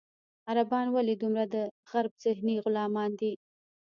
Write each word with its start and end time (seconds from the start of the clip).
عربان 0.49 0.85
ولې 0.91 1.13
دومره 1.21 1.45
د 1.53 1.55
غرب 1.89 2.13
ذهني 2.23 2.55
غلامان 2.65 3.11
دي. 3.19 3.33